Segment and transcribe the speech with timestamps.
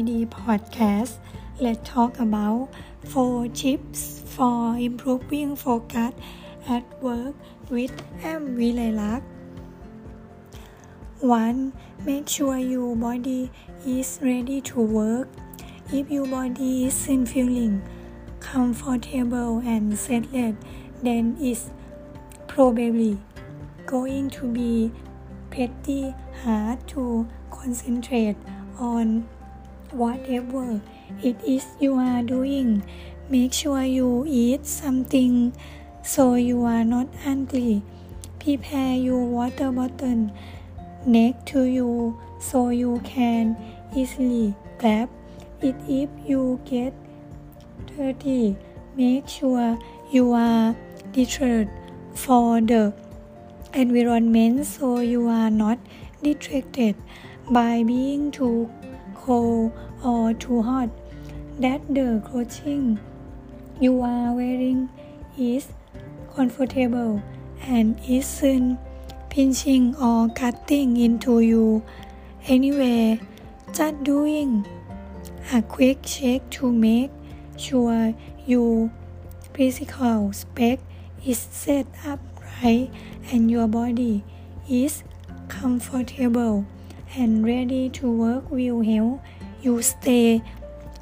[0.00, 1.18] Podcast.
[1.60, 2.70] Let's talk about
[3.04, 6.14] four tips for improving focus
[6.66, 7.34] at work
[7.68, 7.92] with
[8.24, 8.56] M.
[8.56, 9.22] Vilaylak.
[11.20, 11.72] 1.
[12.06, 13.50] Make sure your body
[13.84, 15.28] is ready to work.
[15.92, 17.82] If your body isn't feeling
[18.40, 20.56] comfortable and settled,
[21.02, 21.68] then it's
[22.48, 23.18] probably
[23.84, 24.92] going to be
[25.50, 28.36] pretty hard to concentrate
[28.78, 29.28] on
[29.92, 30.80] whatever
[31.22, 32.82] it is you are doing.
[33.28, 35.52] Make sure you eat something
[36.02, 37.82] so you are not hungry.
[38.38, 40.30] Prepare your water bottle
[41.06, 43.56] next to you so you can
[43.94, 45.08] easily grab
[45.60, 46.94] it if you get
[47.96, 48.56] dirty.
[48.96, 49.78] Make sure
[50.10, 50.74] you are
[51.12, 51.68] deterred
[52.14, 52.92] for the
[53.74, 55.78] environment so you are not
[56.22, 56.96] distracted
[57.50, 58.70] by being too
[59.24, 60.88] cold or too hot.
[61.58, 62.98] That the clothing
[63.80, 64.88] you are wearing
[65.38, 65.68] is
[66.34, 67.22] comfortable
[67.62, 68.78] and isn't
[69.28, 71.82] pinching or cutting into you
[72.46, 73.20] anyway.
[73.72, 74.66] Just doing
[75.52, 77.10] a quick check to make
[77.56, 78.14] sure
[78.46, 78.90] your
[79.54, 80.80] physical spec
[81.24, 82.20] is set up
[82.62, 82.90] right
[83.30, 84.24] and your body
[84.68, 85.04] is
[85.48, 86.64] comfortable
[87.16, 89.20] and ready to work will help
[89.62, 90.42] you stay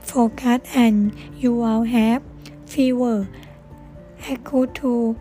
[0.00, 2.22] focused and you will have
[2.66, 3.28] fewer
[4.28, 5.18] acute to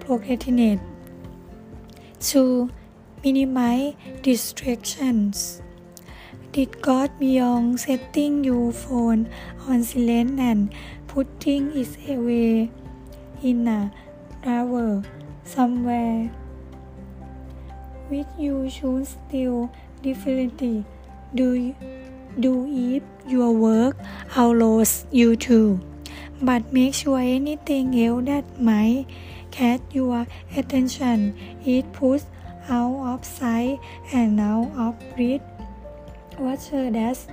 [0.00, 0.80] procrastinate
[2.20, 2.70] to
[3.24, 5.62] minimize distractions.
[6.52, 9.28] Did God beyond setting your phone
[9.66, 10.72] on silent and
[11.08, 12.70] putting it away
[13.42, 13.92] in a
[14.42, 15.02] drawer
[15.44, 16.30] somewhere
[18.14, 19.70] which you should still
[20.02, 20.84] definitely
[21.34, 21.74] do
[22.38, 23.96] do if your work
[24.36, 25.80] outlaws you too.
[26.42, 29.06] But make sure anything else that might
[29.50, 30.26] catch your
[30.56, 32.22] attention is put
[32.68, 33.78] out of sight
[34.12, 35.42] and out of reach.
[36.38, 37.26] Whether that's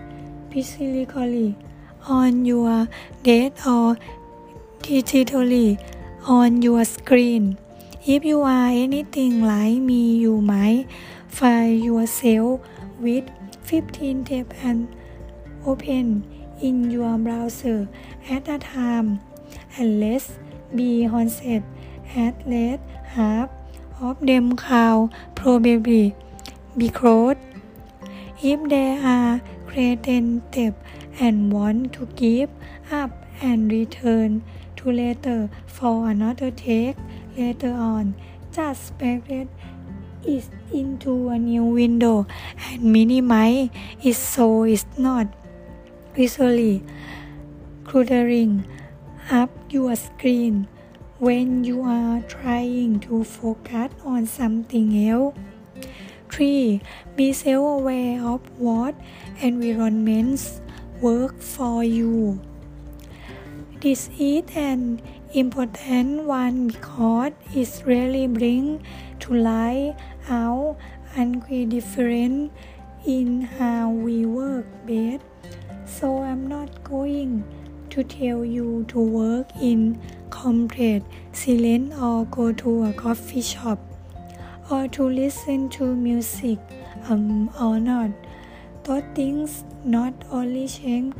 [0.52, 1.56] physically
[2.08, 2.88] on your
[3.24, 3.98] desk or
[4.82, 5.82] digitally
[6.26, 7.58] on your screen.
[8.04, 10.88] If you are anything like me, you might
[11.28, 12.62] find yourself
[13.00, 13.30] with
[13.62, 14.88] 15 tabs and
[15.68, 16.26] open
[16.60, 17.88] in your browser
[18.28, 19.20] at a time.
[19.78, 20.34] And let's
[20.74, 21.44] be honest,
[22.16, 23.52] at least half
[24.00, 26.16] of them count probably
[26.76, 27.38] because
[28.42, 30.74] if they are creative
[31.20, 32.50] and want to give
[32.92, 33.12] up
[33.44, 34.42] and return
[34.78, 36.98] to later for another take
[37.38, 38.16] later on.
[38.52, 39.48] Just spread it
[40.72, 42.28] into a new window
[42.70, 43.70] and minimize
[44.04, 45.28] it so it's not
[46.16, 46.84] visually
[47.84, 48.66] cluttering
[49.30, 50.68] up your screen
[51.20, 55.36] when you are trying to focus on something else.
[56.30, 56.82] 3.
[57.16, 58.96] Be self aware of what
[59.42, 60.62] environments
[61.02, 62.40] work for you.
[63.82, 65.02] This is an
[65.34, 68.82] important one because it really brings
[69.20, 70.78] to light how
[71.16, 72.52] and we different
[73.06, 75.24] in how we work best.
[75.86, 77.44] So I'm not going
[77.90, 80.00] to tell you to work in
[80.30, 81.04] complete
[81.34, 83.80] silence or go to a coffee shop
[84.70, 86.60] or to listen to music
[87.10, 88.12] um, or not.
[88.84, 91.14] Those things not only change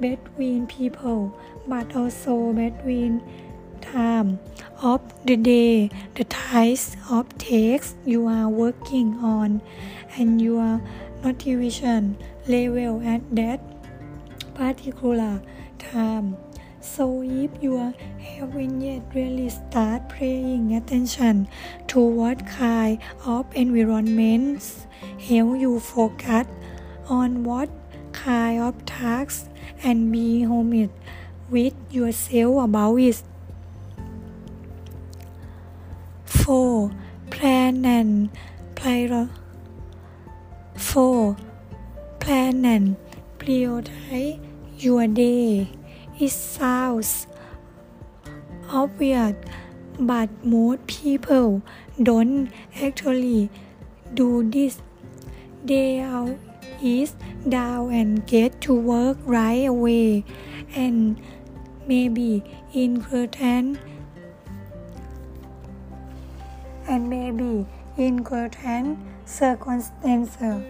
[0.00, 3.22] between people but also between
[3.80, 4.38] time
[4.82, 9.60] of the day, the types of tasks you are working on,
[10.16, 10.80] and your
[11.22, 12.16] motivation
[12.46, 13.60] level at that
[14.54, 15.40] particular
[15.78, 16.36] time.
[16.80, 21.48] So if you haven't yet really start paying attention
[21.88, 24.86] to what kind of environments
[25.18, 26.46] help you focus
[27.08, 27.68] on what
[28.24, 29.48] kind of tasks
[29.82, 30.90] and be honest
[31.50, 33.22] with yourself about it.
[36.24, 36.90] 4.
[37.30, 38.30] Plan and
[38.74, 39.28] prior
[40.74, 41.36] 4.
[42.18, 42.96] Plan and
[43.38, 44.40] prioritize
[44.78, 45.70] your day.
[46.18, 47.26] It sounds
[48.70, 49.34] obvious,
[50.00, 51.62] but most people
[52.02, 52.50] don't
[52.82, 53.50] actually
[54.14, 54.82] do this.
[55.64, 56.34] They are
[56.82, 57.14] is
[57.48, 60.24] down and get to work right away
[60.74, 61.20] and
[61.86, 62.42] maybe
[62.72, 63.78] in certain
[66.86, 67.66] and maybe
[67.96, 70.62] in certain circumstances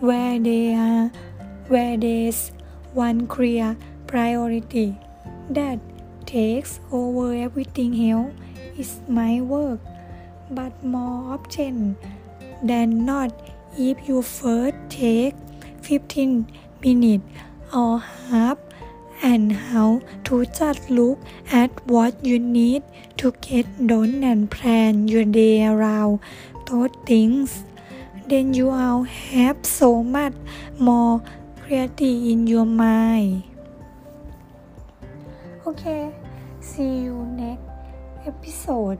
[0.00, 1.10] where they are
[1.68, 2.52] where there's
[2.94, 3.76] one clear
[4.06, 4.96] priority
[5.50, 5.78] that
[6.26, 8.32] takes over everything else
[8.76, 9.80] is my work.
[10.50, 11.96] But more often
[12.62, 13.32] than not,
[13.76, 15.34] if you first take
[15.82, 16.46] 15
[16.82, 17.24] minutes
[17.72, 18.58] or half
[19.22, 21.18] and how to just look
[21.50, 22.82] at what you need
[23.16, 26.20] to get done and plan your day around
[26.66, 27.64] those things,
[28.28, 30.34] then you will have so much
[30.78, 31.22] more
[31.66, 33.42] clarity in your mind.
[35.66, 36.12] Okay,
[36.60, 37.60] see you next
[38.26, 38.98] episode